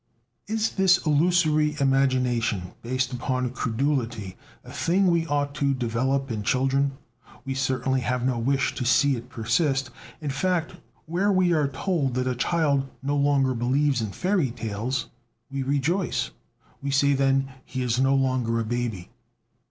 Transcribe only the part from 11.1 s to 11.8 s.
we are